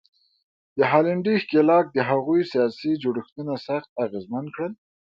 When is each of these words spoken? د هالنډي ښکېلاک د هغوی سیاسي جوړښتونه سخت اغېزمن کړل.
د 0.77 0.79
هالنډي 0.91 1.35
ښکېلاک 1.43 1.85
د 1.93 1.99
هغوی 2.09 2.41
سیاسي 2.51 2.91
جوړښتونه 3.03 3.53
سخت 3.67 3.89
اغېزمن 4.03 4.45
کړل. 4.55 4.73